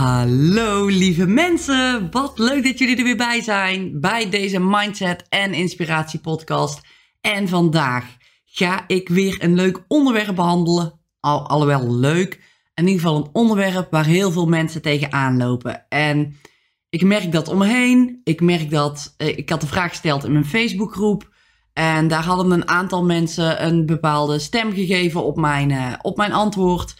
[0.00, 5.54] Hallo lieve mensen, wat leuk dat jullie er weer bij zijn bij deze Mindset en
[5.54, 6.80] Inspiratie podcast.
[7.20, 8.04] En vandaag
[8.44, 11.00] ga ik weer een leuk onderwerp behandelen.
[11.20, 12.34] Al, alhoewel leuk,
[12.74, 15.86] in ieder geval een onderwerp waar heel veel mensen tegenaan lopen.
[15.88, 16.36] En
[16.88, 18.20] ik merk dat om me heen.
[18.24, 21.34] Ik merk dat, eh, ik had de vraag gesteld in mijn Facebookgroep.
[21.72, 26.32] En daar hadden een aantal mensen een bepaalde stem gegeven op mijn, uh, op mijn
[26.32, 26.94] antwoord.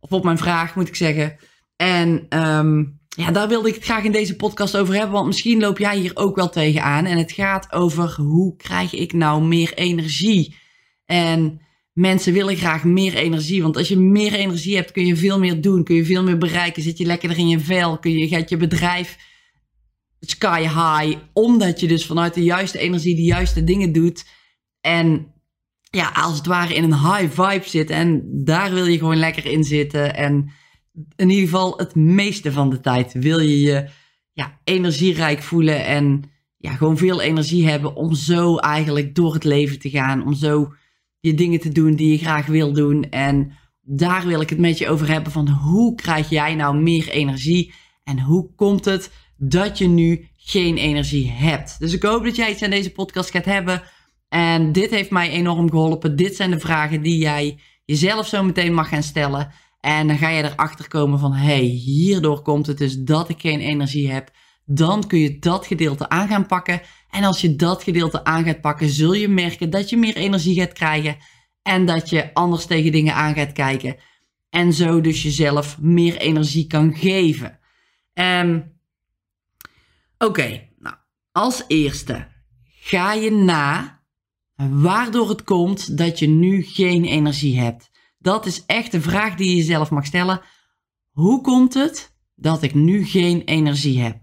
[0.00, 1.36] Of op mijn vraag moet ik zeggen.
[1.76, 5.12] En um, ja, daar wilde ik het graag in deze podcast over hebben.
[5.12, 7.04] Want misschien loop jij hier ook wel tegenaan.
[7.04, 10.56] En het gaat over hoe krijg ik nou meer energie?
[11.04, 11.60] En
[11.92, 13.62] mensen willen graag meer energie.
[13.62, 15.84] Want als je meer energie hebt, kun je veel meer doen.
[15.84, 16.82] Kun je veel meer bereiken.
[16.82, 17.98] Zit je lekkerder in je vel.
[17.98, 19.16] Kun je, gaat je bedrijf
[20.20, 21.18] sky high.
[21.32, 24.24] Omdat je dus vanuit de juiste energie de juiste dingen doet.
[24.80, 25.32] En
[25.90, 27.90] ja, als het ware in een high vibe zit.
[27.90, 30.16] En daar wil je gewoon lekker in zitten.
[30.16, 30.50] En
[31.16, 33.88] in ieder geval het meeste van de tijd wil je je
[34.32, 36.22] ja, energierijk voelen en
[36.56, 40.26] ja, gewoon veel energie hebben om zo eigenlijk door het leven te gaan.
[40.26, 40.74] Om zo
[41.20, 43.10] je dingen te doen die je graag wil doen.
[43.10, 47.08] En daar wil ik het met je over hebben van hoe krijg jij nou meer
[47.08, 51.78] energie en hoe komt het dat je nu geen energie hebt.
[51.78, 53.82] Dus ik hoop dat jij iets aan deze podcast gaat hebben.
[54.28, 56.16] En dit heeft mij enorm geholpen.
[56.16, 59.52] Dit zijn de vragen die jij jezelf zo meteen mag gaan stellen.
[59.84, 63.60] En dan ga je erachter komen van, hey, hierdoor komt het dus dat ik geen
[63.60, 64.30] energie heb.
[64.64, 66.80] Dan kun je dat gedeelte aan gaan pakken.
[67.10, 70.60] En als je dat gedeelte aan gaat pakken, zul je merken dat je meer energie
[70.60, 71.16] gaat krijgen.
[71.62, 73.96] En dat je anders tegen dingen aan gaat kijken.
[74.50, 77.58] En zo dus jezelf meer energie kan geven.
[78.14, 78.72] Um,
[80.18, 80.96] Oké, nou,
[81.32, 82.28] als eerste
[82.64, 84.02] ga je na
[84.56, 87.92] waardoor het komt dat je nu geen energie hebt.
[88.24, 90.40] Dat is echt de vraag die je jezelf mag stellen.
[91.10, 94.22] Hoe komt het dat ik nu geen energie heb?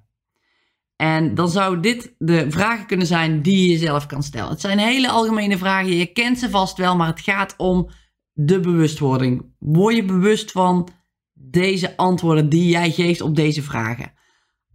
[0.95, 4.49] En dan zou dit de vragen kunnen zijn die je jezelf kan stellen.
[4.49, 5.95] Het zijn hele algemene vragen.
[5.95, 7.89] Je kent ze vast wel, maar het gaat om
[8.33, 9.53] de bewustwording.
[9.59, 10.87] Word je bewust van
[11.33, 14.13] deze antwoorden die jij geeft op deze vragen?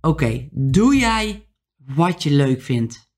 [0.01, 3.11] Oké, doe jij wat je leuk vindt?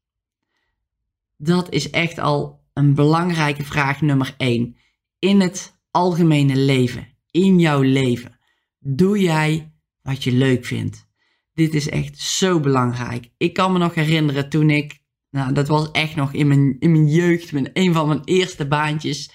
[1.37, 4.77] Dat is echt al een belangrijke vraag nummer 1.
[5.19, 8.39] In het algemene leven, in jouw leven,
[8.79, 9.73] doe jij
[10.03, 11.07] wat je leuk vindt?
[11.55, 13.31] Dit is echt zo belangrijk.
[13.37, 14.99] Ik kan me nog herinneren toen ik,
[15.31, 18.67] nou dat was echt nog in mijn, in mijn jeugd, met een van mijn eerste
[18.67, 19.31] baantjes.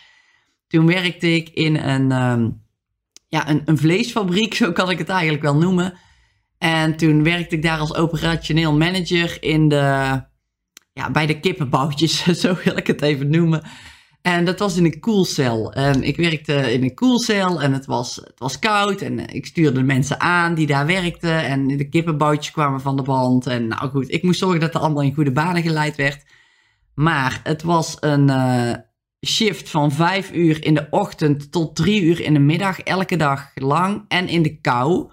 [0.67, 2.61] Toen werkte ik in een, um,
[3.27, 5.93] ja, een, een vleesfabriek, zo kan ik het eigenlijk wel noemen.
[6.57, 9.75] En toen werkte ik daar als operationeel manager in de,
[10.93, 13.63] ja, bij de kippenboutjes, zo wil ik het even noemen.
[14.23, 15.73] En dat was in een koelcel.
[15.73, 19.01] En ik werkte in een koelcel en het was, het was koud.
[19.01, 21.43] En ik stuurde mensen aan die daar werkten.
[21.43, 23.47] En de kippenboutjes kwamen van de band.
[23.47, 26.25] En nou goed, ik moest zorgen dat er allemaal in goede banen geleid werd.
[26.95, 28.73] Maar het was een uh,
[29.25, 32.79] shift van vijf uur in de ochtend tot drie uur in de middag.
[32.79, 35.11] Elke dag lang en in de kou.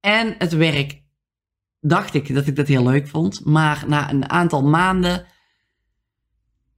[0.00, 1.02] En het werk
[1.80, 3.44] dacht ik dat ik dat heel leuk vond.
[3.44, 5.26] Maar na een aantal maanden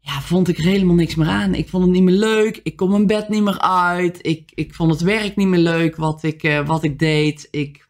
[0.05, 1.55] ja, vond ik er helemaal niks meer aan.
[1.55, 2.61] Ik vond het niet meer leuk.
[2.63, 4.19] Ik kon mijn bed niet meer uit.
[4.27, 7.49] Ik, ik vond het werk niet meer leuk wat ik, uh, wat ik deed.
[7.51, 7.89] Ik,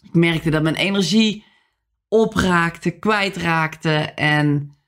[0.00, 1.44] ik merkte dat mijn energie
[2.08, 3.94] opraakte, kwijtraakte.
[4.14, 4.78] En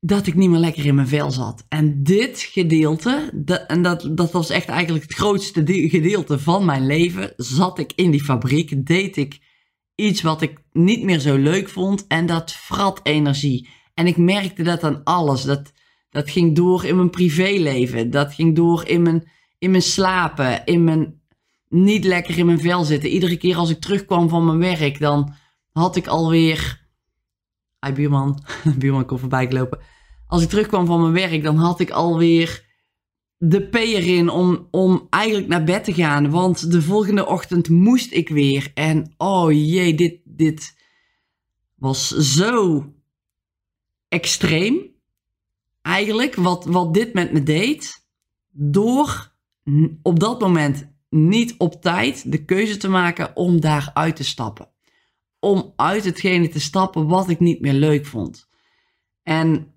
[0.00, 1.64] dat ik niet meer lekker in mijn vel zat.
[1.68, 7.32] En dit gedeelte, en dat, dat was echt eigenlijk het grootste gedeelte van mijn leven,
[7.36, 9.38] zat ik in die fabriek, deed ik
[9.94, 13.68] iets wat ik niet meer zo leuk vond en dat vrat energie.
[13.98, 15.42] En ik merkte dat aan alles.
[15.42, 15.72] Dat,
[16.10, 18.10] dat ging door in mijn privéleven.
[18.10, 20.64] Dat ging door in mijn, in mijn slapen.
[20.64, 21.20] In mijn
[21.68, 23.10] niet lekker in mijn vel zitten.
[23.10, 25.34] Iedere keer als ik terugkwam van mijn werk, dan
[25.72, 26.86] had ik alweer.
[27.86, 28.44] Hi buurman.
[28.78, 29.78] buurman kon voorbij lopen.
[30.26, 32.64] Als ik terugkwam van mijn werk, dan had ik alweer
[33.36, 36.30] de P erin om, om eigenlijk naar bed te gaan.
[36.30, 38.70] Want de volgende ochtend moest ik weer.
[38.74, 40.76] En oh jee, dit, dit
[41.74, 42.84] was zo
[44.08, 44.96] extreem.
[45.82, 48.06] Eigenlijk wat, wat dit met me deed.
[48.50, 49.32] Door
[50.02, 54.68] op dat moment niet op tijd de keuze te maken om daar uit te stappen.
[55.40, 58.48] Om uit hetgene te stappen wat ik niet meer leuk vond.
[59.22, 59.72] En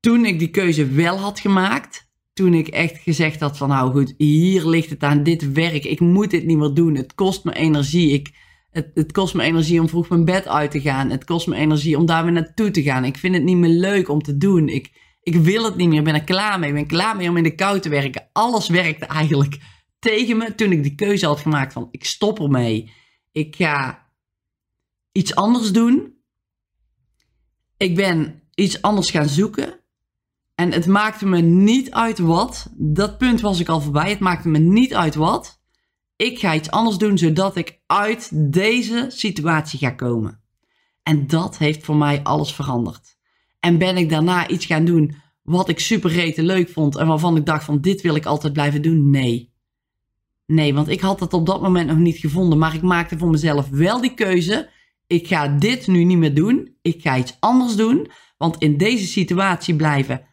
[0.00, 4.14] toen ik die keuze wel had gemaakt, toen ik echt gezegd had van nou goed,
[4.16, 7.54] hier ligt het aan dit werk, ik moet dit niet meer doen, het kost me
[7.54, 8.30] energie, ik,
[8.72, 11.98] het, kost me energie om vroeg mijn bed uit te gaan, het kost me energie
[11.98, 14.68] om daar weer naartoe te gaan, ik vind het niet meer leuk om te doen,
[14.68, 17.28] ik, ik wil het niet meer, ik ben er klaar mee, ik ben klaar mee
[17.28, 19.58] om in de kou te werken, alles werkte eigenlijk
[19.98, 22.92] tegen me toen ik die keuze had gemaakt van ik stop ermee,
[23.32, 24.06] ik ga
[25.12, 26.14] iets anders doen,
[27.76, 29.80] ik ben iets anders gaan zoeken.
[30.54, 32.70] En het maakte me niet uit wat.
[32.76, 34.10] Dat punt was ik al voorbij.
[34.10, 35.61] Het maakte me niet uit wat.
[36.16, 40.40] Ik ga iets anders doen zodat ik uit deze situatie ga komen.
[41.02, 43.16] En dat heeft voor mij alles veranderd.
[43.60, 47.46] En ben ik daarna iets gaan doen wat ik super leuk vond en waarvan ik
[47.46, 49.10] dacht van dit wil ik altijd blijven doen?
[49.10, 49.52] Nee.
[50.46, 53.30] Nee, want ik had het op dat moment nog niet gevonden, maar ik maakte voor
[53.30, 54.70] mezelf wel die keuze.
[55.06, 56.76] Ik ga dit nu niet meer doen.
[56.82, 60.26] Ik ga iets anders doen, want in deze situatie blijven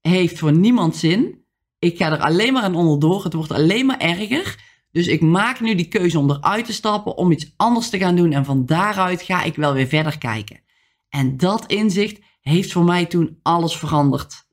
[0.00, 1.44] heeft voor niemand zin.
[1.78, 3.24] Ik ga er alleen maar aan onderdoor.
[3.24, 4.56] Het wordt alleen maar erger.
[4.92, 8.16] Dus ik maak nu die keuze om eruit te stappen, om iets anders te gaan
[8.16, 8.32] doen.
[8.32, 10.60] En van daaruit ga ik wel weer verder kijken.
[11.08, 14.46] En dat inzicht heeft voor mij toen alles veranderd.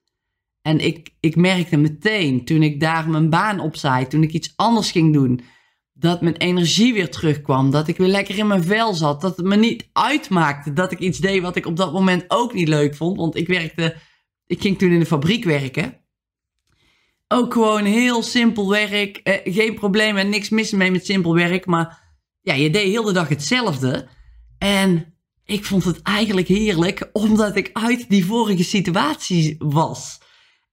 [0.62, 4.92] En ik, ik merkte meteen toen ik daar mijn baan opzij, toen ik iets anders
[4.92, 5.42] ging doen,
[5.94, 7.72] dat mijn energie weer terugkwam.
[7.72, 9.22] Dat ik weer lekker in mijn vel zat.
[9.22, 12.54] Dat het me niet uitmaakte dat ik iets deed wat ik op dat moment ook
[12.54, 13.18] niet leuk vond.
[13.18, 13.96] Want ik werkte
[14.50, 15.99] ik ging toen in de fabriek werken.
[17.32, 19.18] Ook gewoon heel simpel werk.
[19.18, 21.66] Eh, geen problemen, niks mis mee met simpel werk.
[21.66, 22.02] Maar
[22.42, 24.08] ja, je deed heel de dag hetzelfde.
[24.58, 25.14] En
[25.46, 30.20] ik vond het eigenlijk heerlijk, omdat ik uit die vorige situatie was.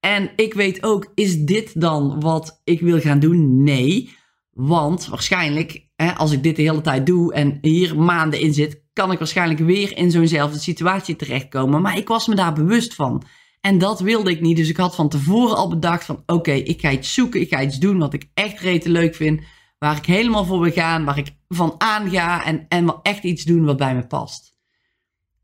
[0.01, 3.63] En ik weet ook, is dit dan wat ik wil gaan doen?
[3.63, 4.17] Nee.
[4.51, 8.85] Want waarschijnlijk, hè, als ik dit de hele tijd doe en hier maanden in zit,
[8.93, 11.83] kan ik waarschijnlijk weer in zo'nzelfde situatie terechtkomen.
[11.83, 13.23] Maar ik was me daar bewust van.
[13.67, 14.57] En dat wilde ik niet.
[14.57, 17.41] Dus ik had van tevoren al bedacht van oké, ik ga iets zoeken.
[17.41, 19.41] Ik ga iets doen wat ik echt rete leuk vind.
[19.79, 21.05] Waar ik helemaal voor wil gaan.
[21.05, 22.45] Waar ik van aanga.
[22.45, 24.57] En, en echt iets doen wat bij me past.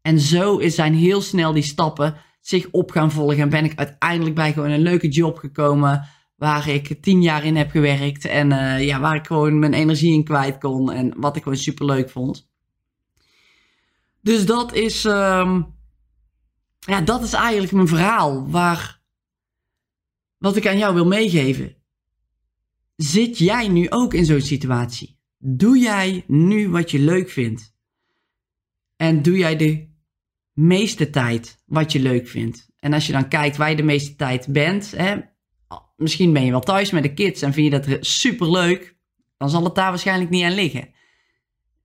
[0.02, 3.38] En zo zijn heel snel die stappen zich op gaan volgen.
[3.38, 6.08] En ben ik uiteindelijk bij gewoon een leuke job gekomen.
[6.36, 8.24] Waar ik tien jaar in heb gewerkt.
[8.24, 10.92] En uh, ja, waar ik gewoon mijn energie in kwijt kon.
[10.92, 12.48] En wat ik gewoon super leuk vond.
[14.20, 15.04] Dus dat is...
[15.04, 15.80] Um,
[16.86, 18.50] ja, dat is eigenlijk mijn verhaal.
[18.50, 19.02] Waar,
[20.38, 21.76] wat ik aan jou wil meegeven.
[22.96, 25.20] Zit jij nu ook in zo'n situatie?
[25.38, 27.74] Doe jij nu wat je leuk vindt?
[28.96, 29.90] En doe jij de
[30.52, 32.70] meeste tijd wat je leuk vindt?
[32.78, 35.20] En als je dan kijkt waar je de meeste tijd bent, hè,
[35.96, 38.96] misschien ben je wel thuis met de kids en vind je dat super leuk,
[39.36, 40.91] dan zal het daar waarschijnlijk niet aan liggen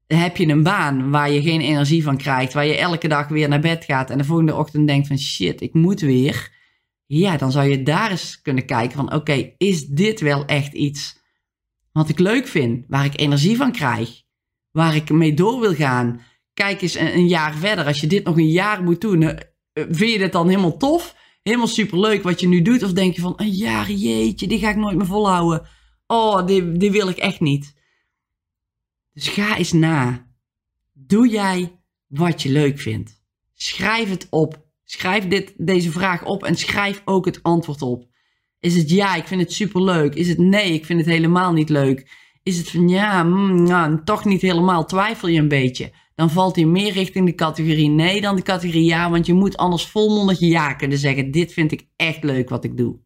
[0.07, 3.49] heb je een baan waar je geen energie van krijgt, waar je elke dag weer
[3.49, 6.55] naar bed gaat en de volgende ochtend denkt van shit, ik moet weer.
[7.05, 11.19] Ja, dan zou je daar eens kunnen kijken van oké, is dit wel echt iets
[11.91, 14.21] wat ik leuk vind, waar ik energie van krijg,
[14.71, 16.21] waar ik mee door wil gaan.
[16.53, 19.35] Kijk eens een, jaar verder, als je dit nog een jaar moet doen, eh,
[19.73, 21.15] vind je dit dan helemaal tof?
[21.43, 22.83] Helemaal superleuk wat je nu doet?
[22.83, 25.67] Of denk je van een jaar, jeetje, die ga ik nooit meer volhouden.
[26.07, 27.75] Oh, die, die wil ik echt niet.
[29.17, 30.27] Dus ga eens na.
[30.93, 33.21] Doe jij wat je leuk vindt?
[33.53, 34.65] Schrijf het op.
[34.83, 38.07] Schrijf dit, deze vraag op en schrijf ook het antwoord op.
[38.59, 40.15] Is het ja, ik vind het superleuk?
[40.15, 42.11] Is het nee, ik vind het helemaal niet leuk?
[42.43, 45.91] Is het van ja, mm, nou, toch niet helemaal, twijfel je een beetje?
[46.15, 49.57] Dan valt hij meer richting de categorie nee dan de categorie ja, want je moet
[49.57, 51.31] anders volmondig ja kunnen zeggen.
[51.31, 52.99] Dit vind ik echt leuk wat ik doe.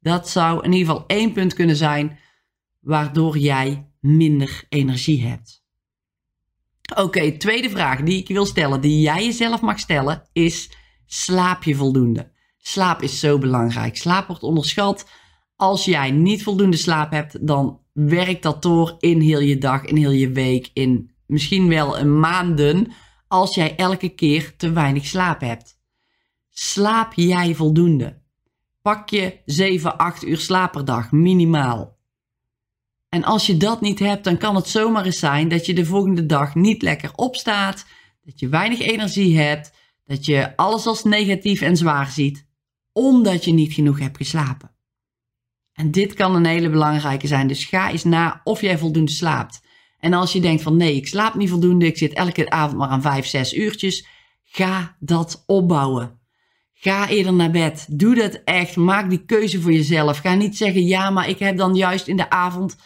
[0.00, 2.18] Dat zou in ieder geval één punt kunnen zijn
[2.80, 5.64] waardoor jij minder energie hebt.
[6.96, 10.70] Oké, tweede vraag die ik wil stellen, die jij jezelf mag stellen, is:
[11.06, 12.32] slaap je voldoende?
[12.58, 13.96] Slaap is zo belangrijk.
[13.96, 15.08] Slaap wordt onderschat.
[15.56, 19.96] Als jij niet voldoende slaap hebt, dan werkt dat door in heel je dag, in
[19.96, 22.92] heel je week, in misschien wel een maanden,
[23.28, 25.80] als jij elke keer te weinig slaap hebt.
[26.50, 28.20] Slaap jij voldoende?
[28.82, 31.98] Pak je 7, 8 uur slaap per dag, minimaal.
[33.12, 35.84] En als je dat niet hebt, dan kan het zomaar eens zijn dat je de
[35.84, 37.86] volgende dag niet lekker opstaat,
[38.24, 39.72] dat je weinig energie hebt,
[40.04, 42.46] dat je alles als negatief en zwaar ziet,
[42.92, 44.70] omdat je niet genoeg hebt geslapen.
[45.72, 49.62] En dit kan een hele belangrijke zijn, dus ga eens na of jij voldoende slaapt.
[49.98, 52.88] En als je denkt van nee, ik slaap niet voldoende, ik zit elke avond maar
[52.88, 54.06] aan 5, 6 uurtjes,
[54.42, 56.20] ga dat opbouwen.
[56.72, 57.86] Ga eerder naar bed.
[57.90, 58.76] Doe dat echt.
[58.76, 60.18] Maak die keuze voor jezelf.
[60.18, 62.76] Ga niet zeggen ja, maar ik heb dan juist in de avond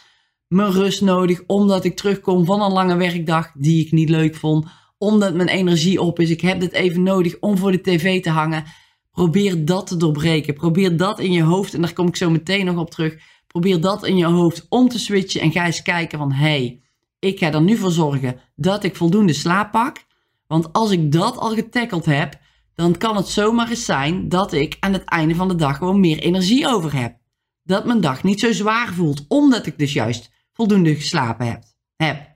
[0.47, 4.67] mijn rust nodig omdat ik terugkom van een lange werkdag die ik niet leuk vond.
[4.97, 6.29] omdat mijn energie op is.
[6.29, 8.63] Ik heb dit even nodig om voor de tv te hangen.
[9.11, 10.53] Probeer dat te doorbreken.
[10.53, 13.17] Probeer dat in je hoofd, en daar kom ik zo meteen nog op terug.
[13.47, 16.81] Probeer dat in je hoofd om te switchen en ga eens kijken van, hey,
[17.19, 20.05] ik ga er nu voor zorgen dat ik voldoende slaap pak.
[20.47, 22.39] Want als ik dat al getackeld heb,
[22.73, 25.99] dan kan het zomaar eens zijn dat ik aan het einde van de dag gewoon
[25.99, 27.17] meer energie over heb.
[27.63, 31.63] Dat mijn dag niet zo zwaar voelt, omdat ik dus juist voldoende geslapen heb.
[31.95, 32.35] heb.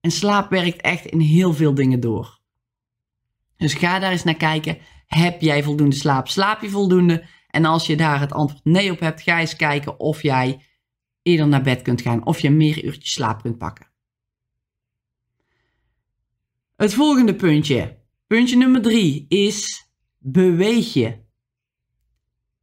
[0.00, 2.40] En slaap werkt echt in heel veel dingen door.
[3.56, 4.78] Dus ga daar eens naar kijken.
[5.06, 6.28] Heb jij voldoende slaap?
[6.28, 7.26] Slaap je voldoende?
[7.48, 10.66] En als je daar het antwoord nee op hebt, ga eens kijken of jij
[11.22, 12.26] eerder naar bed kunt gaan.
[12.26, 13.86] Of je meer uurtjes slaap kunt pakken.
[16.76, 17.98] Het volgende puntje.
[18.26, 21.18] Puntje nummer drie is beweeg je.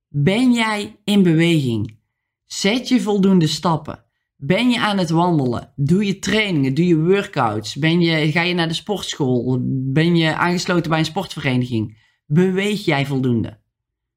[0.08, 2.00] Ben jij in beweging?
[2.46, 4.06] Zet je voldoende stappen?
[4.46, 5.74] Ben je aan het wandelen?
[5.76, 6.74] Doe je trainingen?
[6.74, 7.76] Doe je workouts?
[7.76, 9.60] Ben je, ga je naar de sportschool?
[9.70, 11.98] Ben je aangesloten bij een sportvereniging?
[12.26, 13.60] Beweeg jij voldoende?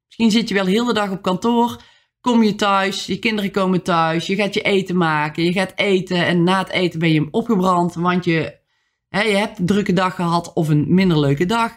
[0.05, 1.83] Misschien zit je wel heel de dag op kantoor.
[2.21, 6.27] Kom je thuis, je kinderen komen thuis, je gaat je eten maken, je gaat eten
[6.27, 8.59] en na het eten ben je opgebrand, want je,
[9.09, 11.77] hè, je hebt een drukke dag gehad of een minder leuke dag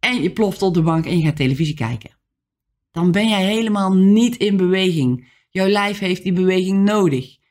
[0.00, 2.10] en je ploft op de bank en je gaat televisie kijken.
[2.90, 5.32] Dan ben jij helemaal niet in beweging.
[5.50, 7.42] Jouw lijf heeft die beweging nodig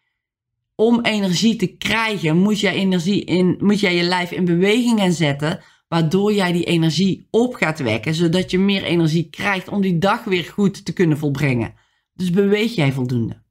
[0.75, 5.11] om energie te krijgen, moet jij, energie in, moet jij je lijf in beweging gaan
[5.11, 9.97] zetten, waardoor jij die energie op gaat wekken, zodat je meer energie krijgt om die
[9.97, 11.73] dag weer goed te kunnen volbrengen.
[12.13, 13.41] Dus beweeg jij voldoende?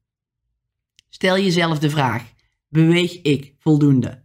[1.08, 2.32] Stel jezelf de vraag:
[2.68, 4.24] beweeg ik voldoende?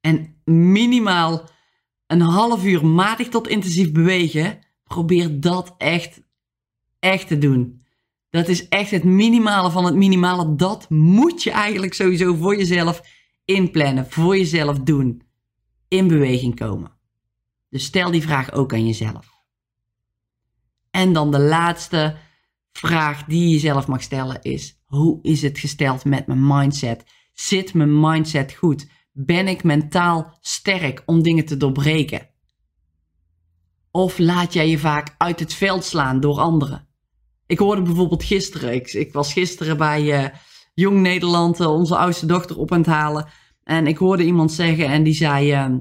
[0.00, 1.48] En minimaal
[2.06, 6.22] een half uur matig tot intensief bewegen, probeer dat echt,
[6.98, 7.82] echt te doen.
[8.30, 10.54] Dat is echt het minimale van het minimale.
[10.54, 13.02] Dat moet je eigenlijk sowieso voor jezelf
[13.44, 15.22] inplannen, voor jezelf doen.
[15.88, 16.92] In beweging komen.
[17.68, 19.36] Dus stel die vraag ook aan jezelf.
[20.90, 22.16] En dan de laatste
[22.72, 27.04] vraag die je jezelf mag stellen is: hoe is het gesteld met mijn mindset?
[27.32, 28.90] Zit mijn mindset goed?
[29.12, 32.28] Ben ik mentaal sterk om dingen te doorbreken?
[33.90, 36.87] Of laat jij je vaak uit het veld slaan door anderen?
[37.48, 40.28] Ik hoorde bijvoorbeeld gisteren, ik, ik was gisteren bij uh,
[40.74, 43.28] Jong Nederland uh, onze oudste dochter op aan het halen.
[43.64, 45.76] En ik hoorde iemand zeggen en die zei, uh,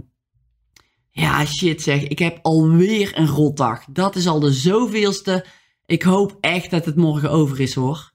[1.09, 3.85] ja shit zeg, ik heb alweer een rotdag.
[3.89, 5.45] Dat is al de zoveelste.
[5.85, 8.11] Ik hoop echt dat het morgen over is hoor.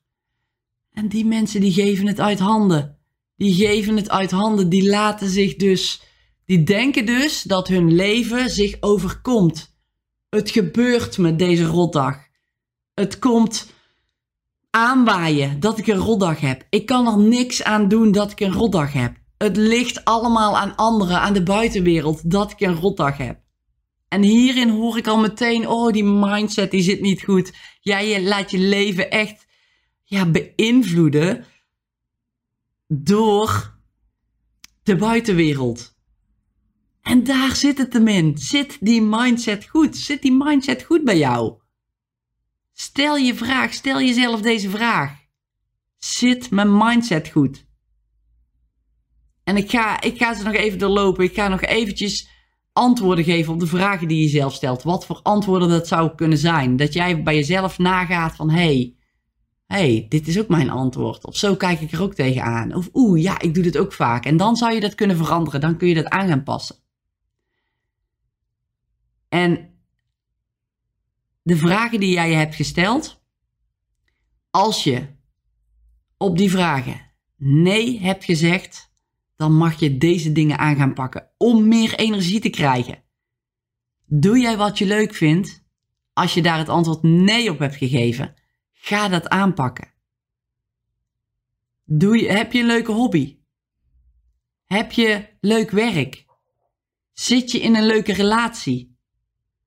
[0.93, 2.99] En die mensen die geven het uit handen.
[3.37, 6.03] Die geven het uit handen, die laten zich dus,
[6.45, 9.77] die denken dus dat hun leven zich overkomt.
[10.29, 12.31] Het gebeurt met deze rotdag.
[12.95, 13.73] Het komt
[14.71, 16.67] aanwaaien dat ik een rotdag heb.
[16.71, 19.17] Ik kan er niks aan doen dat ik een rotdag heb.
[19.39, 23.41] Het ligt allemaal aan anderen, aan de buitenwereld, dat ik een rotdag heb.
[24.09, 27.53] En hierin hoor ik al meteen, oh, die mindset die zit niet goed.
[27.81, 29.47] Jij laat je leven echt
[30.05, 31.45] ja, beïnvloeden
[32.87, 33.79] door
[34.83, 35.97] de buitenwereld.
[37.03, 38.39] En daar zit het hem in.
[38.39, 39.97] Zit die mindset goed?
[39.97, 41.62] Zit die mindset goed bij jou?
[42.83, 45.15] Stel je vraag, stel jezelf deze vraag.
[45.99, 47.67] Zit mijn mindset goed?
[49.45, 51.25] En ik ga, ik ga ze nog even doorlopen.
[51.25, 52.29] Ik ga nog eventjes
[52.73, 54.83] antwoorden geven op de vragen die je zelf stelt.
[54.83, 56.77] Wat voor antwoorden dat zou kunnen zijn.
[56.77, 58.51] Dat jij bij jezelf nagaat van...
[58.51, 58.97] hey,
[59.67, 61.27] hey, dit is ook mijn antwoord.
[61.27, 62.75] Of zo kijk ik er ook tegenaan.
[62.75, 64.25] Of oeh, ja, ik doe dit ook vaak.
[64.25, 65.61] En dan zou je dat kunnen veranderen.
[65.61, 66.77] Dan kun je dat aan gaan passen.
[69.29, 69.72] En
[71.43, 73.23] de vragen die jij hebt gesteld,
[74.51, 75.07] als je
[76.17, 78.93] op die vragen nee hebt gezegd,
[79.37, 83.03] dan mag je deze dingen aan gaan pakken om meer energie te krijgen.
[84.07, 85.65] Doe jij wat je leuk vindt?
[86.13, 88.35] Als je daar het antwoord nee op hebt gegeven,
[88.73, 89.93] ga dat aanpakken.
[91.85, 93.39] Doe je, heb je een leuke hobby?
[94.67, 96.25] Heb je leuk werk?
[97.13, 98.97] Zit je in een leuke relatie?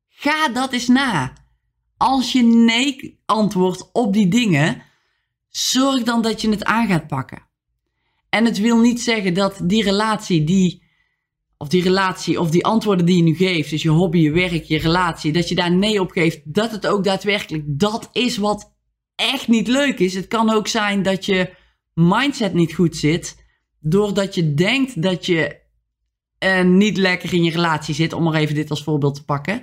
[0.08, 1.45] Ga dat eens na
[1.98, 4.82] als je nee antwoordt op die dingen,
[5.50, 7.48] zorg dan dat je het aan gaat pakken.
[8.30, 10.84] En het wil niet zeggen dat die relatie die,
[11.58, 14.64] of die relatie of die antwoorden die je nu geeft, dus je hobby, je werk,
[14.64, 18.74] je relatie, dat je daar nee op geeft, dat het ook daadwerkelijk dat is wat
[19.16, 20.14] echt niet leuk is.
[20.14, 21.54] Het kan ook zijn dat je
[21.94, 23.44] mindset niet goed zit,
[23.80, 25.64] doordat je denkt dat je
[26.40, 29.62] uh, niet lekker in je relatie zit, om maar even dit als voorbeeld te pakken.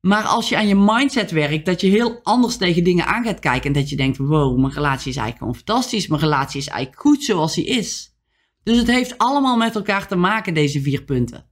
[0.00, 3.38] Maar als je aan je mindset werkt, dat je heel anders tegen dingen aan gaat
[3.38, 3.66] kijken.
[3.66, 6.06] En dat je denkt, wow, mijn relatie is eigenlijk gewoon fantastisch.
[6.06, 8.16] Mijn relatie is eigenlijk goed zoals die is.
[8.62, 11.46] Dus het heeft allemaal met elkaar te maken, deze vier punten.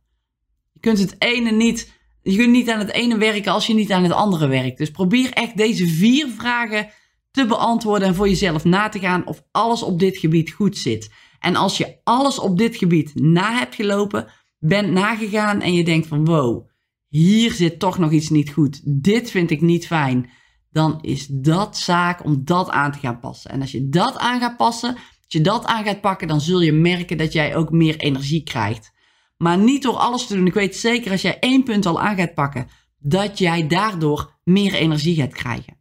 [0.72, 3.92] Je kunt het ene niet, je kunt niet aan het ene werken als je niet
[3.92, 4.78] aan het andere werkt.
[4.78, 6.88] Dus probeer echt deze vier vragen
[7.30, 11.12] te beantwoorden en voor jezelf na te gaan of alles op dit gebied goed zit.
[11.38, 14.26] En als je alles op dit gebied na hebt gelopen,
[14.58, 16.68] bent nagegaan en je denkt van wow,
[17.16, 18.80] hier zit toch nog iets niet goed.
[18.85, 20.30] Dit vind ik niet fijn.
[20.70, 23.50] Dan is dat zaak om dat aan te gaan passen.
[23.50, 26.61] En als je dat aan gaat passen, als je dat aan gaat pakken, dan zul
[26.61, 28.92] je merken dat jij ook meer energie krijgt.
[29.37, 30.46] Maar niet door alles te doen.
[30.46, 32.68] Ik weet zeker als jij één punt al aan gaat pakken,
[32.99, 35.76] dat jij daardoor meer energie gaat krijgen.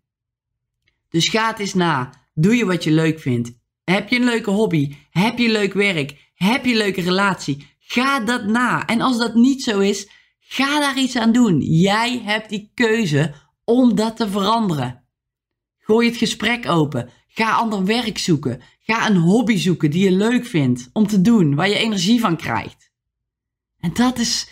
[1.09, 2.13] Dus ga het eens na.
[2.33, 3.57] Doe je wat je leuk vindt.
[3.83, 4.95] Heb je een leuke hobby?
[5.09, 6.31] Heb je leuk werk?
[6.33, 7.67] Heb je een leuke relatie?
[7.79, 8.85] Ga dat na.
[8.85, 10.09] En als dat niet zo is,
[10.47, 11.61] ga daar iets aan doen.
[11.61, 13.33] Jij hebt die keuze
[13.63, 15.03] om dat te veranderen.
[15.77, 17.09] Gooi het gesprek open.
[17.27, 18.61] Ga ander werk zoeken.
[18.79, 22.37] Ga een hobby zoeken die je leuk vindt om te doen, waar je energie van
[22.37, 22.91] krijgt.
[23.79, 24.51] En dat is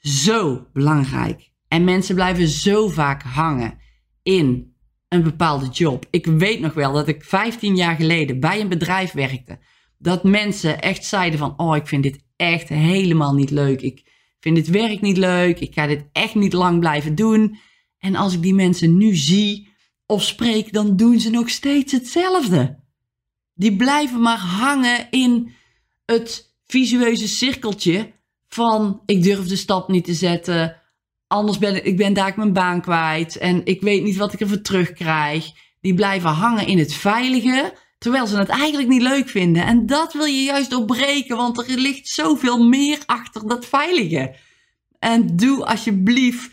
[0.00, 1.50] zo belangrijk.
[1.68, 3.78] En mensen blijven zo vaak hangen
[4.22, 4.74] in
[5.08, 6.06] een bepaalde job.
[6.10, 9.58] Ik weet nog wel dat ik 15 jaar geleden bij een bedrijf werkte.
[9.98, 13.80] Dat mensen echt zeiden van, oh, ik vind dit echt helemaal niet leuk.
[13.80, 14.03] Ik
[14.44, 15.60] vind dit werk niet leuk.
[15.60, 17.58] Ik ga dit echt niet lang blijven doen.
[17.98, 19.68] En als ik die mensen nu zie
[20.06, 22.82] of spreek, dan doen ze nog steeds hetzelfde.
[23.54, 25.52] Die blijven maar hangen in
[26.04, 28.12] het visueuze cirkeltje
[28.48, 30.76] van ik durf de stap niet te zetten.
[31.26, 34.40] Anders ben ik, ik ben daar mijn baan kwijt en ik weet niet wat ik
[34.40, 35.52] ervoor terugkrijg.
[35.80, 37.74] Die blijven hangen in het veilige,
[38.04, 39.64] terwijl ze het eigenlijk niet leuk vinden.
[39.64, 44.34] En dat wil je juist doorbreken, want er ligt zoveel meer achter dat veilige.
[44.98, 46.50] En doe alsjeblieft,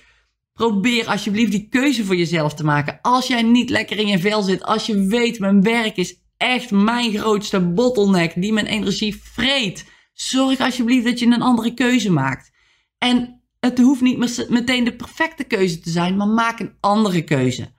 [0.54, 3.00] probeer alsjeblieft die keuze voor jezelf te maken.
[3.02, 6.72] Als jij niet lekker in je vel zit, als je weet mijn werk is echt
[6.72, 9.86] mijn grootste bottleneck die mijn energie vreet.
[10.14, 12.52] Zorg alsjeblieft dat je een andere keuze maakt.
[12.98, 17.74] En het hoeft niet meteen de perfecte keuze te zijn, maar maak een andere keuze.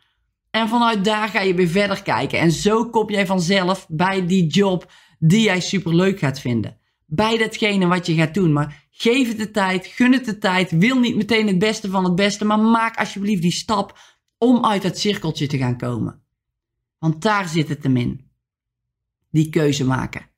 [0.53, 2.39] En vanuit daar ga je weer verder kijken.
[2.39, 6.79] En zo kom jij vanzelf bij die job die jij superleuk gaat vinden.
[7.07, 8.53] Bij datgene wat je gaat doen.
[8.53, 10.71] Maar geef het de tijd, gun het de tijd.
[10.71, 13.99] Wil niet meteen het beste van het beste, maar maak alsjeblieft die stap
[14.39, 16.23] om uit dat cirkeltje te gaan komen.
[16.99, 18.31] Want daar zit het hem in.
[19.31, 20.31] Die keuze maken.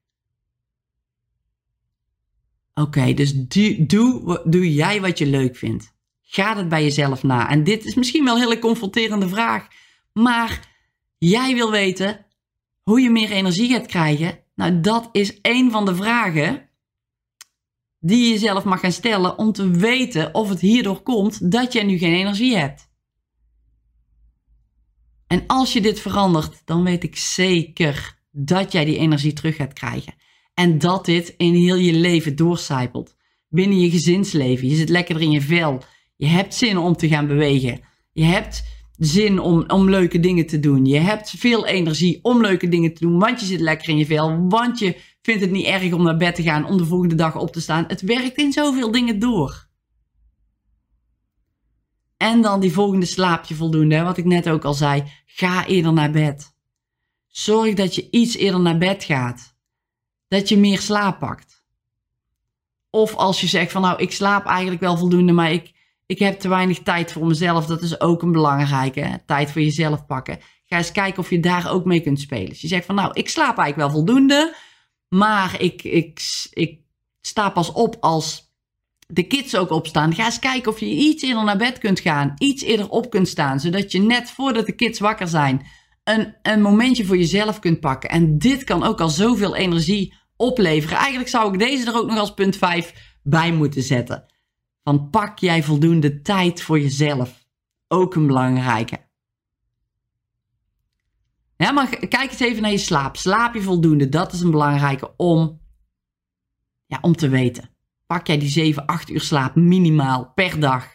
[2.74, 5.94] Oké, dus doe, doe, doe jij wat je leuk vindt.
[6.20, 7.50] Ga het bij jezelf na.
[7.50, 9.68] En dit is misschien wel een hele confronterende vraag.
[10.14, 10.76] Maar
[11.18, 12.26] jij wil weten
[12.82, 14.38] hoe je meer energie gaat krijgen.
[14.54, 16.68] Nou, dat is een van de vragen
[17.98, 21.82] die je jezelf mag gaan stellen om te weten of het hierdoor komt dat jij
[21.82, 22.92] nu geen energie hebt.
[25.26, 29.72] En als je dit verandert, dan weet ik zeker dat jij die energie terug gaat
[29.72, 30.14] krijgen.
[30.54, 33.16] En dat dit in heel je leven doorcijpelt.
[33.48, 34.68] Binnen je gezinsleven.
[34.68, 35.82] Je zit lekker in je vel.
[36.16, 37.80] Je hebt zin om te gaan bewegen.
[38.12, 38.64] Je hebt
[39.04, 40.84] zin om, om leuke dingen te doen.
[40.84, 43.18] Je hebt veel energie om leuke dingen te doen.
[43.18, 44.48] Want je zit lekker in je vel.
[44.48, 46.66] Want je vindt het niet erg om naar bed te gaan.
[46.66, 47.84] Om de volgende dag op te staan.
[47.88, 49.68] Het werkt in zoveel dingen door.
[52.16, 54.02] En dan die volgende slaapje voldoende.
[54.02, 55.02] Wat ik net ook al zei.
[55.26, 56.54] Ga eerder naar bed.
[57.28, 59.54] Zorg dat je iets eerder naar bed gaat
[60.28, 61.64] dat je meer slaap pakt.
[62.90, 65.73] Of als je zegt van nou, ik slaap eigenlijk wel voldoende, maar ik,
[66.14, 67.66] ik heb te weinig tijd voor mezelf.
[67.66, 69.22] Dat is ook een belangrijke.
[69.26, 70.38] Tijd voor jezelf pakken.
[70.66, 72.48] Ga eens kijken of je daar ook mee kunt spelen.
[72.48, 74.54] Dus je zegt van nou, ik slaap eigenlijk wel voldoende,
[75.08, 76.80] maar ik, ik, ik
[77.20, 78.52] sta pas op als
[79.06, 80.14] de kids ook opstaan.
[80.14, 82.32] Ga eens kijken of je iets eerder naar bed kunt gaan.
[82.38, 83.60] Iets eerder op kunt staan.
[83.60, 85.66] Zodat je net voordat de kids wakker zijn.
[86.04, 88.10] Een, een momentje voor jezelf kunt pakken.
[88.10, 90.98] En dit kan ook al zoveel energie opleveren.
[90.98, 94.33] Eigenlijk zou ik deze er ook nog als punt 5 bij moeten zetten.
[94.84, 97.46] Van pak jij voldoende tijd voor jezelf.
[97.88, 99.06] Ook een belangrijke.
[101.56, 103.16] Ja, maar kijk eens even naar je slaap.
[103.16, 104.08] Slaap je voldoende?
[104.08, 105.60] Dat is een belangrijke om,
[106.86, 107.70] ja, om te weten.
[108.06, 110.94] Pak jij die 7, 8 uur slaap minimaal per dag.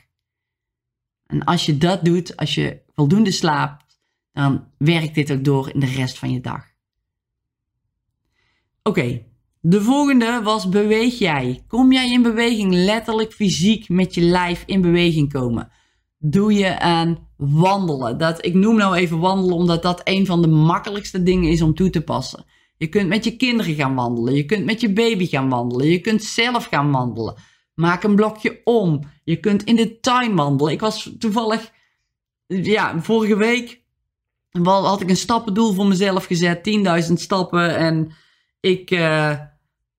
[1.26, 4.00] En als je dat doet, als je voldoende slaapt,
[4.32, 6.68] dan werkt dit ook door in de rest van je dag.
[8.84, 9.29] Oké,
[9.62, 11.64] de volgende was beweeg jij.
[11.68, 15.72] Kom jij in beweging, letterlijk fysiek met je lijf in beweging komen?
[16.18, 18.18] Doe je aan wandelen?
[18.18, 21.74] Dat, ik noem nou even wandelen omdat dat een van de makkelijkste dingen is om
[21.74, 22.46] toe te passen.
[22.78, 24.34] Je kunt met je kinderen gaan wandelen.
[24.34, 25.88] Je kunt met je baby gaan wandelen.
[25.88, 27.36] Je kunt zelf gaan wandelen.
[27.74, 29.04] Maak een blokje om.
[29.24, 30.74] Je kunt in de tuin wandelen.
[30.74, 31.72] Ik was toevallig,
[32.48, 33.82] ja, vorige week
[34.64, 36.70] had ik een stappendoel voor mezelf gezet.
[37.08, 37.78] 10.000 stappen.
[37.78, 38.12] En
[38.60, 39.40] ik, uh,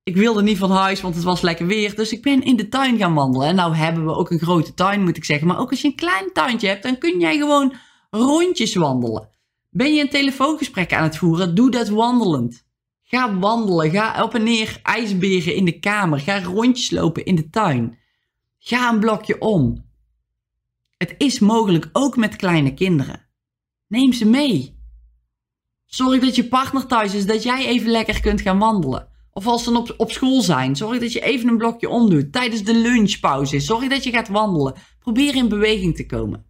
[0.03, 1.95] ik wilde niet van huis, want het was lekker weer.
[1.95, 3.47] Dus ik ben in de tuin gaan wandelen.
[3.47, 5.47] En nou hebben we ook een grote tuin, moet ik zeggen.
[5.47, 7.73] Maar ook als je een klein tuintje hebt, dan kun jij gewoon
[8.09, 9.29] rondjes wandelen.
[9.69, 12.65] Ben je een telefoongesprek aan het voeren, doe dat wandelend.
[13.03, 16.19] Ga wandelen, ga op en neer ijsberen in de kamer.
[16.19, 17.97] Ga rondjes lopen in de tuin.
[18.59, 19.89] Ga een blokje om.
[20.97, 23.27] Het is mogelijk ook met kleine kinderen.
[23.87, 24.80] Neem ze mee.
[25.93, 29.07] Zorg dat je partner thuis is, dat jij even lekker kunt gaan wandelen.
[29.31, 32.31] Of als ze op, op school zijn, zorg dat je even een blokje omdoet.
[32.31, 34.75] Tijdens de lunchpauze, zorg dat je gaat wandelen.
[34.99, 36.45] Probeer in beweging te komen.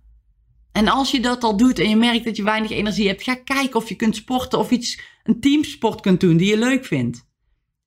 [0.72, 3.36] En als je dat al doet en je merkt dat je weinig energie hebt, ga
[3.36, 7.28] kijken of je kunt sporten of iets, een teamsport kunt doen die je leuk vindt.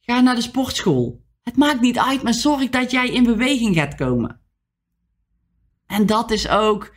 [0.01, 1.23] Ga naar de sportschool.
[1.43, 4.41] Het maakt niet uit, maar zorg dat jij in beweging gaat komen.
[5.87, 6.95] En dat is ook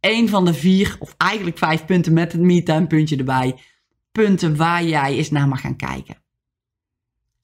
[0.00, 3.58] een van de vier, of eigenlijk vijf punten met het me puntje erbij.
[4.12, 6.22] Punten waar jij eens naar mag gaan kijken.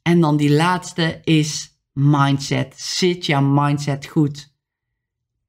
[0.03, 2.81] En dan die laatste is mindset.
[2.81, 4.55] Zit jouw mindset goed?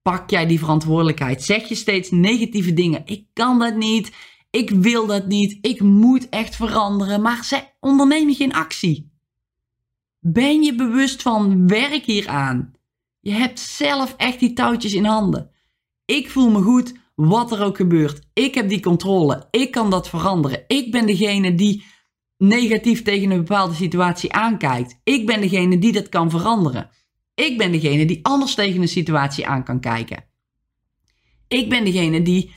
[0.02, 1.44] Pak jij die verantwoordelijkheid?
[1.44, 3.02] Zeg je steeds negatieve dingen?
[3.06, 4.12] Ik kan dat niet.
[4.50, 5.58] Ik wil dat niet.
[5.62, 7.22] Ik moet echt veranderen.
[7.22, 9.12] Maar onderneem je geen actie?
[10.20, 12.74] Ben je bewust van werk hier aan?
[13.20, 15.52] Je hebt zelf echt die touwtjes in handen.
[16.16, 18.20] Ik voel me goed, wat er ook gebeurt.
[18.34, 19.48] Ik heb die controle.
[19.52, 20.64] Ik kan dat veranderen.
[20.68, 21.86] Ik ben degene die
[22.38, 25.00] negatief tegen een bepaalde situatie aankijkt.
[25.04, 26.90] Ik ben degene die dat kan veranderen.
[27.36, 30.24] Ik ben degene die anders tegen een situatie aan kan kijken.
[31.48, 32.52] Ik ben degene die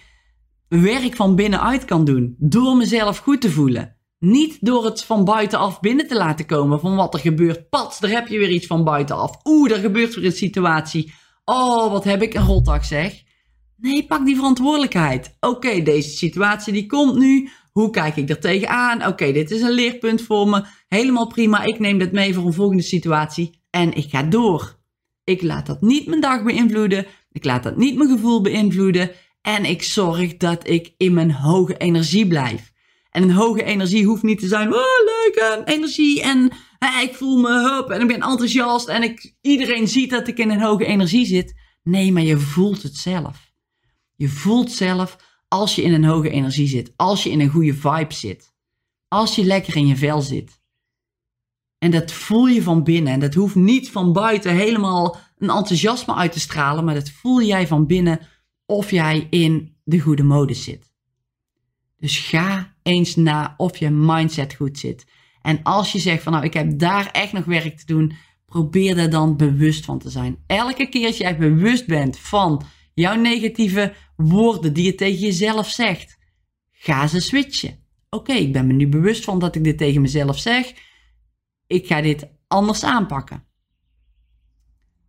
[0.69, 3.97] werk van binnenuit kan doen door mezelf goed te voelen.
[4.19, 7.69] Niet door het van buitenaf binnen te laten komen van wat er gebeurt.
[7.69, 9.41] Pats, daar heb je weer iets van buitenaf.
[9.45, 11.13] Oeh, er gebeurt weer een situatie.
[11.45, 13.29] Oh, wat heb ik een rotdag zeg.
[13.81, 15.37] Nee, pak die verantwoordelijkheid.
[15.41, 17.49] Oké, deze situatie die komt nu.
[17.73, 19.07] Hoe kijk ik er tegenaan?
[19.07, 20.65] Oké, dit is een leerpunt voor me.
[20.89, 21.63] Helemaal prima.
[21.63, 23.63] Ik neem dit mee voor een volgende situatie.
[23.71, 24.79] En ik ga door.
[25.25, 27.07] Ik laat dat niet mijn dag beïnvloeden.
[27.33, 29.11] Ik laat dat niet mijn gevoel beïnvloeden.
[29.43, 32.73] En ik zorg dat ik in mijn hoge energie blijf.
[33.11, 36.53] En een hoge energie hoeft niet te zijn, oh leuk en energie en
[37.03, 40.51] ik voel me hup en ik ben enthousiast en ik, iedereen ziet dat ik in
[40.51, 41.55] een hoge energie zit.
[41.83, 43.50] Nee, maar je voelt het zelf.
[44.21, 45.17] Je voelt zelf
[45.49, 48.55] als je in een hoge energie zit, als je in een goede vibe zit,
[49.09, 50.61] als je lekker in je vel zit.
[51.79, 53.13] En dat voel je van binnen.
[53.13, 57.43] En dat hoeft niet van buiten helemaal een enthousiasme uit te stralen, maar dat voel
[57.43, 58.21] jij van binnen
[58.67, 60.93] of jij in de goede modus zit.
[61.97, 65.07] Dus ga eens na of je mindset goed zit.
[65.43, 68.13] En als je zegt van nou, ik heb daar echt nog werk te doen,
[68.47, 70.37] probeer daar dan bewust van te zijn.
[70.47, 72.63] Elke keer als jij bewust bent van
[72.95, 76.19] jouw negatieve woorden die je tegen jezelf zegt,
[76.71, 77.79] ga ze switchen.
[78.11, 80.73] Oké, ik ben me nu bewust van dat ik dit tegen mezelf zeg.
[81.67, 83.45] Ik ga dit anders aanpakken.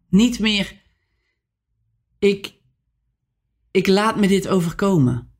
[0.09, 0.81] Niet meer,
[2.19, 2.53] ik,
[3.71, 5.33] ik laat me dit overkomen.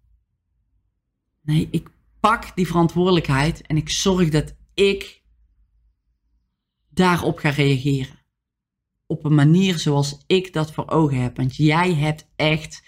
[1.42, 5.22] Nee, ik pak die verantwoordelijkheid en ik zorg dat ik
[6.90, 8.20] daarop ga reageren.
[9.12, 11.38] Op een manier zoals ik dat voor ogen heb.
[11.38, 12.84] Want jij hebt echt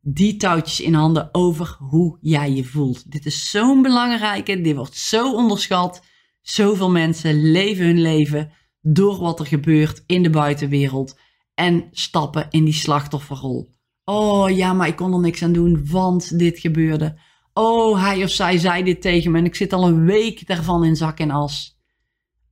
[0.00, 3.10] die touwtjes in handen over hoe jij je voelt.
[3.10, 6.02] Dit is zo'n belangrijke, dit wordt zo onderschat.
[6.42, 11.18] Zoveel mensen leven hun leven door wat er gebeurt in de buitenwereld
[11.54, 13.74] en stappen in die slachtofferrol.
[14.04, 17.18] Oh ja, maar ik kon er niks aan doen, want dit gebeurde.
[17.52, 20.84] Oh, hij of zij zei dit tegen me en ik zit al een week daarvan
[20.84, 21.73] in zak en as.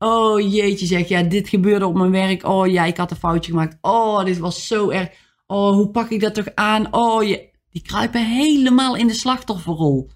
[0.04, 2.46] Oh jeetje zeg, ja, dit gebeurde op mijn werk.
[2.46, 3.78] Oh ja, ik had een foutje gemaakt.
[3.80, 5.10] Oh, dit was zo erg.
[5.46, 6.94] Oh, hoe pak ik dat toch aan?
[6.94, 7.50] Oh, je...
[7.70, 10.10] die kruipen helemaal in de slachtofferrol.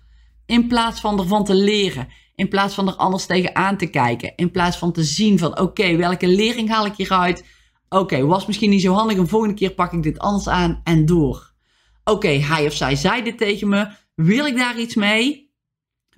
[0.47, 2.09] In plaats van ervan te leren.
[2.35, 4.33] In plaats van er anders tegenaan te kijken.
[4.37, 7.45] In plaats van te zien van, oké, welke lering haal ik hieruit?
[7.89, 9.17] Oké, was misschien niet zo handig.
[9.17, 11.53] Een volgende keer pak ik dit anders aan en door.
[12.05, 13.89] Oké, hij of zij zei dit tegen me.
[14.15, 15.46] Wil ik daar iets mee?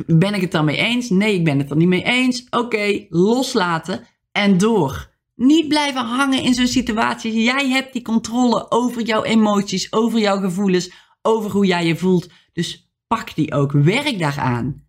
[0.06, 1.10] Ben ik het dan mee eens?
[1.10, 2.46] Nee, ik ben het er niet mee eens.
[2.50, 5.10] Oké, loslaten en door.
[5.34, 7.42] Niet blijven hangen in zo'n situatie.
[7.42, 10.90] Jij hebt die controle over jouw emoties, over jouw gevoelens,
[11.22, 12.28] over hoe jij je voelt.
[12.52, 13.72] Dus pak die ook.
[13.72, 14.86] Werk daaraan.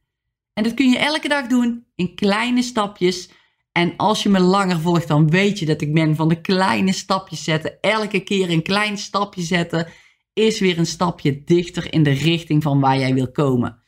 [0.54, 3.30] En dat kun je elke dag doen in kleine stapjes.
[3.72, 6.92] En als je me langer volgt, dan weet je dat ik ben van de kleine
[6.92, 7.80] stapjes zetten.
[7.82, 9.88] Elke keer een klein stapje zetten
[10.34, 13.80] is weer een stapje dichter in de richting van waar jij wil komen.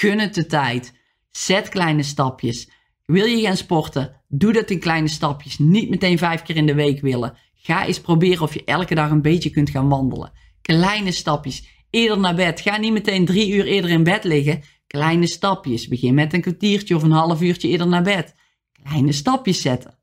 [0.00, 0.92] Gun het de tijd.
[1.30, 2.70] Zet kleine stapjes.
[3.06, 4.22] Wil je gaan sporten?
[4.28, 5.58] Doe dat in kleine stapjes.
[5.58, 7.36] Niet meteen vijf keer in de week willen.
[7.54, 10.32] Ga eens proberen of je elke dag een beetje kunt gaan wandelen.
[10.62, 11.68] Kleine stapjes.
[11.90, 12.60] Eerder naar bed.
[12.60, 14.62] Ga niet meteen drie uur eerder in bed liggen.
[14.86, 15.88] Kleine stapjes.
[15.88, 18.34] Begin met een kwartiertje of een half uurtje eerder naar bed.
[18.82, 19.98] Kleine stapjes zetten.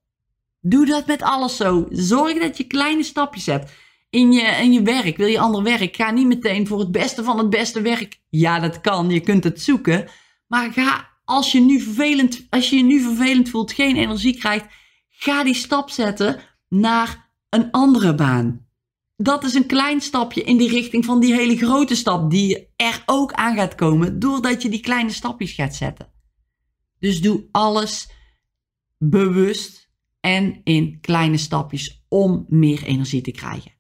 [0.61, 1.87] Doe dat met alles zo.
[1.89, 3.71] Zorg dat je kleine stapjes hebt.
[4.17, 7.23] In je, in je werk, wil je ander werk, ga niet meteen voor het beste
[7.23, 8.19] van het beste werk.
[8.29, 10.07] Ja, dat kan, je kunt het zoeken.
[10.47, 14.65] Maar ga, als je, nu vervelend, als je je nu vervelend voelt, geen energie krijgt,
[15.09, 18.67] ga die stap zetten naar een andere baan.
[19.15, 23.03] Dat is een klein stapje in die richting van die hele grote stap die er
[23.05, 26.11] ook aan gaat komen, doordat je die kleine stapjes gaat zetten.
[26.99, 28.09] Dus doe alles
[28.97, 33.76] bewust en in kleine stapjes om meer energie te krijgen.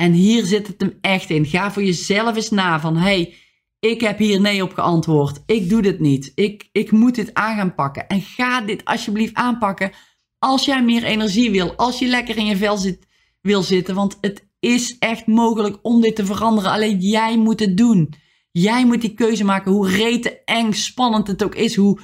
[0.00, 1.46] En hier zit het hem echt in.
[1.46, 3.34] Ga voor jezelf eens na van hey,
[3.80, 5.42] ik heb hier nee op geantwoord.
[5.46, 6.32] Ik doe dit niet.
[6.34, 8.06] Ik, ik moet dit aan gaan pakken.
[8.06, 9.90] En ga dit alsjeblieft aanpakken
[10.38, 11.74] als jij meer energie wil.
[11.74, 13.06] Als je lekker in je vel zit,
[13.40, 13.94] wil zitten.
[13.94, 16.70] Want het is echt mogelijk om dit te veranderen.
[16.70, 18.14] Alleen jij moet het doen.
[18.50, 19.72] Jij moet die keuze maken.
[19.72, 21.76] Hoe rete, eng, spannend het ook is.
[21.76, 22.00] Hoe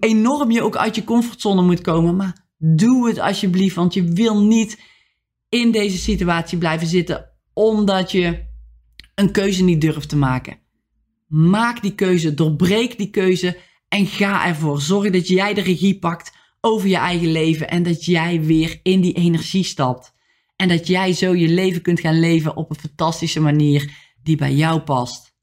[0.00, 2.16] enorm je ook uit je comfortzone moet komen.
[2.16, 3.76] Maar doe het alsjeblieft.
[3.76, 4.92] Want je wil niet
[5.54, 7.30] in deze situatie blijven zitten.
[7.52, 8.44] Omdat je
[9.14, 10.58] een keuze niet durft te maken.
[11.26, 12.34] Maak die keuze.
[12.34, 13.56] Doorbreek die keuze.
[13.88, 14.80] En ga ervoor.
[14.80, 17.70] Zorg dat jij de regie pakt over je eigen leven.
[17.70, 20.12] En dat jij weer in die energie stapt.
[20.56, 24.54] En dat jij zo je leven kunt gaan leven op een fantastische manier die bij
[24.54, 25.34] jou past.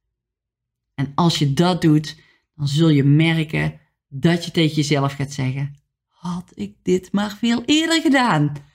[0.95, 2.15] En als je dat doet,
[2.56, 5.76] dan zul je merken dat je tegen jezelf gaat zeggen:
[6.08, 8.69] Had ik dit maar veel eerder gedaan?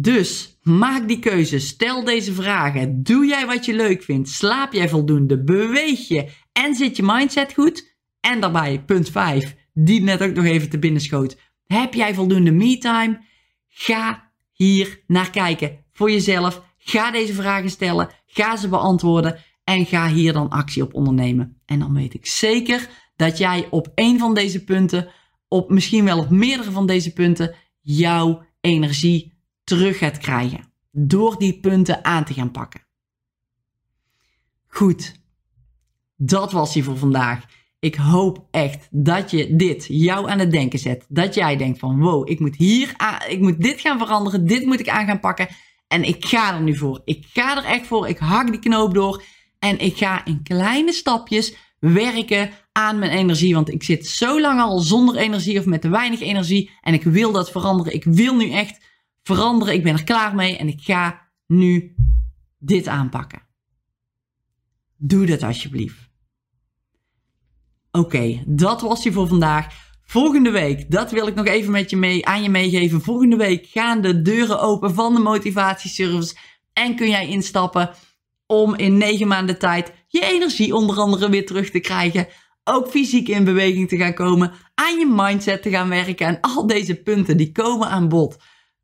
[0.00, 3.02] Dus maak die keuze, stel deze vragen.
[3.02, 4.28] Doe jij wat je leuk vindt?
[4.28, 5.44] Slaap jij voldoende?
[5.44, 6.30] Beweeg je?
[6.52, 7.96] En zit je mindset goed?
[8.20, 11.38] En daarbij, punt 5, die net ook nog even te binnen schoot.
[11.66, 13.24] Heb jij voldoende me-time?
[13.68, 16.62] Ga hier naar kijken voor jezelf.
[16.78, 21.60] Ga deze vragen stellen, ga ze beantwoorden en ga hier dan actie op ondernemen.
[21.66, 25.08] En dan weet ik zeker dat jij op een van deze punten,
[25.48, 29.38] op misschien wel op meerdere van deze punten, jouw energie
[29.70, 30.72] terug gaat krijgen.
[30.90, 32.80] Door die punten aan te gaan pakken.
[34.66, 35.20] Goed,
[36.16, 37.44] dat was hij voor vandaag.
[37.78, 41.04] Ik hoop echt dat je dit jou aan het denken zet.
[41.08, 42.94] Dat jij denkt van wow, ik moet hier
[43.28, 44.46] ik moet dit gaan veranderen.
[44.46, 45.48] Dit moet ik aan gaan pakken.
[45.88, 47.02] En ik ga er nu voor.
[47.04, 48.08] Ik ga er echt voor.
[48.08, 49.22] Ik hak die knoop door.
[49.58, 53.54] En ik ga in kleine stapjes werken aan mijn energie.
[53.54, 56.70] Want ik zit zo lang al zonder energie of met te weinig energie.
[56.80, 57.94] En ik wil dat veranderen.
[57.94, 58.88] Ik wil nu echt
[59.34, 59.74] veranderen.
[59.74, 60.56] Ik ben er klaar mee.
[60.56, 61.94] En ik ga nu
[62.58, 63.42] dit aanpakken.
[64.96, 66.08] Doe dat alsjeblieft.
[67.90, 69.88] Oké, dat was hij voor vandaag.
[70.02, 73.00] Volgende week, dat wil ik nog even met je mee, aan je meegeven.
[73.00, 76.36] Volgende week gaan de deuren open van de motivatieservice.
[76.72, 77.90] En kun jij instappen
[78.46, 82.28] om in negen maanden tijd je energie onder andere weer terug te krijgen.
[82.64, 84.52] Ook fysiek in beweging te gaan komen.
[84.74, 86.26] Aan je mindset te gaan werken.
[86.26, 88.36] En al deze punten die komen aan bod.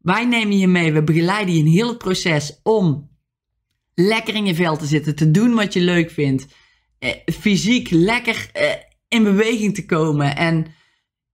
[0.06, 0.92] Wij nemen je mee.
[0.92, 3.10] We begeleiden je in heel het proces om
[3.94, 5.14] lekker in je vel te zitten.
[5.14, 6.46] Te doen wat je leuk vindt.
[6.98, 8.70] Eh, fysiek lekker eh,
[9.08, 10.66] in beweging te komen en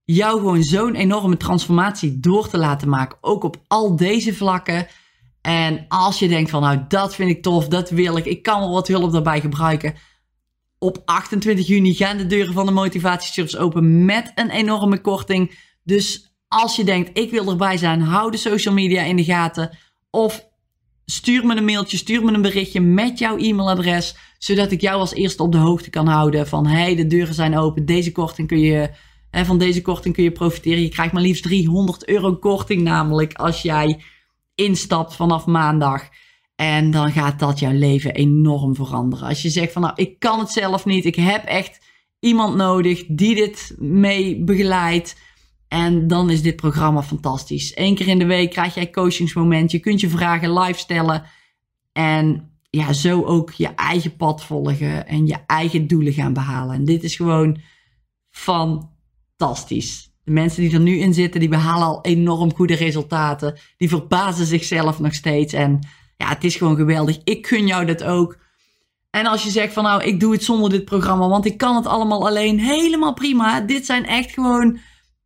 [0.03, 3.17] jou gewoon zo'n enorme transformatie door te laten maken.
[3.21, 4.87] Ook op al deze vlakken.
[5.41, 8.59] En als je denkt van nou dat vind ik tof, dat wil ik, ik kan
[8.59, 9.93] wel wat hulp daarbij gebruiken.
[10.77, 15.57] Op 28 juni gaan de deuren van de motivatieservice open met een enorme korting.
[15.83, 19.77] Dus als je denkt ik wil erbij zijn, hou de social media in de gaten.
[20.09, 20.47] Of
[21.05, 25.13] stuur me een mailtje, stuur me een berichtje met jouw e-mailadres, zodat ik jou als
[25.13, 28.59] eerste op de hoogte kan houden van hey, de deuren zijn open, deze korting kun
[28.59, 28.89] je,
[29.29, 30.81] hè, van deze korting kun je profiteren.
[30.81, 34.03] Je krijgt maar liefst 300 euro korting namelijk als jij
[34.55, 36.09] instapt vanaf maandag.
[36.55, 39.27] En dan gaat dat jouw leven enorm veranderen.
[39.27, 41.79] Als je zegt van nou, ik kan het zelf niet, ik heb echt
[42.19, 45.15] iemand nodig die dit mee begeleidt
[45.73, 47.71] en dan is dit programma fantastisch.
[47.75, 49.71] Eén keer in de week krijg jij coachingsmoment.
[49.71, 51.23] Je kunt je vragen live stellen.
[51.91, 56.75] En ja, zo ook je eigen pad volgen en je eigen doelen gaan behalen.
[56.75, 57.57] En dit is gewoon
[58.29, 60.11] fantastisch.
[60.23, 63.59] De mensen die er nu in zitten, die behalen al enorm goede resultaten.
[63.77, 65.53] Die verbazen zichzelf nog steeds.
[65.53, 65.79] En
[66.17, 67.19] ja, het is gewoon geweldig.
[67.23, 68.37] Ik gun jou dat ook.
[69.09, 71.75] En als je zegt van nou, ik doe het zonder dit programma, want ik kan
[71.75, 73.61] het allemaal alleen, helemaal prima.
[73.61, 74.79] Dit zijn echt gewoon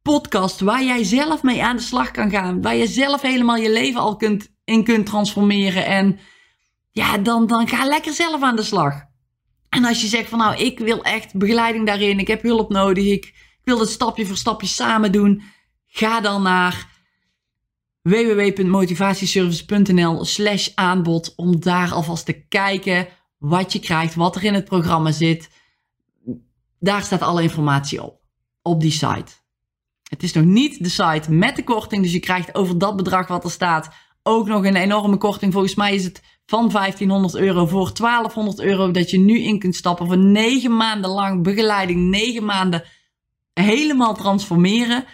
[0.08, 2.62] podcast waar jij zelf mee aan de slag kan gaan.
[2.62, 5.86] Waar je zelf helemaal je leven al kunt, in kunt transformeren.
[5.86, 6.20] En
[6.92, 9.06] ja, dan, dan ga lekker zelf aan de slag.
[9.70, 12.20] En als je zegt van nou, ik wil echt begeleiding daarin.
[12.20, 13.06] Ik heb hulp nodig.
[13.06, 15.44] Ik, ik wil het stapje voor stapje samen doen.
[15.88, 16.90] Ga dan naar
[18.02, 21.34] www.motivatieservice.nl slash aanbod.
[21.36, 25.50] Om daar alvast te kijken wat je krijgt, wat er in het programma zit.
[26.80, 28.20] Daar staat alle informatie op.
[28.62, 29.46] Op die site.
[30.10, 33.28] Het is nog niet de site met de korting, dus je krijgt over dat bedrag
[33.28, 33.90] wat er staat
[34.24, 35.54] ook nog een enorme korting.
[35.54, 39.76] Volgens mij is het van 1500 euro voor 1200 euro dat je nu in kunt
[39.76, 42.84] stappen voor 9 maanden lang begeleiding, 9 maanden
[43.54, 45.06] helemaal transformeren.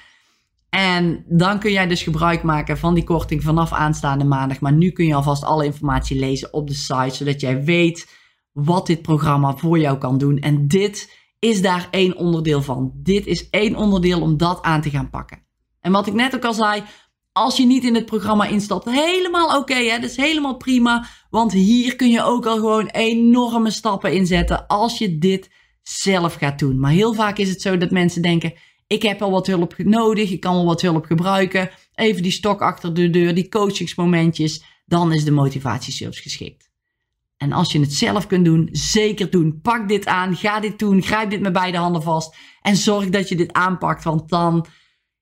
[0.70, 4.60] En dan kun jij dus gebruik maken van die korting vanaf aanstaande maandag.
[4.60, 8.08] Maar nu kun je alvast alle informatie lezen op de site, zodat jij weet
[8.52, 10.40] wat dit programma voor jou kan doen.
[10.40, 12.92] En dit is daar één onderdeel van.
[12.96, 15.46] Dit is één onderdeel om dat aan te gaan pakken.
[15.80, 16.84] En wat ik net ook al zei,
[17.32, 20.00] als je niet in het programma instapt, helemaal oké, hè?
[20.00, 21.08] dat is helemaal prima.
[21.30, 25.50] Want hier kun je ook al gewoon enorme stappen inzetten als je dit
[25.82, 26.80] zelf gaat doen.
[26.80, 28.54] Maar heel vaak is het zo dat mensen denken,
[28.88, 31.70] ik heb al wat hulp nodig, ik kan wel wat hulp gebruiken.
[31.96, 36.73] Even die stok achter de deur, die coachingsmomentjes, dan is de motivatieservice geschikt.
[37.44, 39.60] En als je het zelf kunt doen, zeker doen.
[39.62, 43.30] Pak dit aan, ga dit doen, grijp dit met beide handen vast en zorg dat
[43.30, 44.66] je dit aanpakt, want dan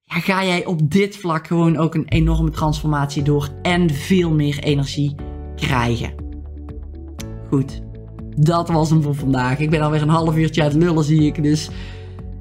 [0.04, 4.60] ja, ga jij op dit vlak gewoon ook een enorme transformatie door en veel meer
[4.60, 5.16] energie
[5.56, 6.14] krijgen.
[7.50, 7.82] Goed,
[8.36, 9.60] dat was hem voor vandaag.
[9.60, 11.44] Ik ben alweer een half uurtje uit lullen, zie ik.
[11.44, 11.70] Dus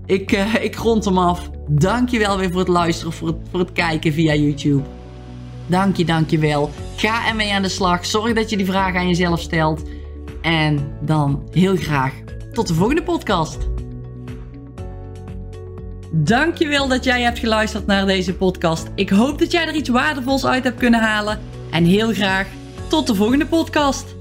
[0.07, 1.51] ik, uh, ik rond hem af.
[1.69, 4.83] Dankjewel weer voor het luisteren, voor het, voor het kijken via YouTube.
[5.71, 6.71] Dank je, dank je wel.
[6.97, 8.07] Ga ermee aan de slag.
[8.07, 9.83] Zorg dat je die vraag aan jezelf stelt.
[10.43, 12.13] En dan heel graag
[12.53, 13.59] tot de volgende podcast.
[16.13, 18.89] Dankjewel dat jij hebt geluisterd naar deze podcast.
[18.95, 21.41] Ik hoop dat jij er iets waardevols uit hebt kunnen halen.
[21.71, 22.47] En heel graag
[22.89, 24.15] tot de volgende podcast.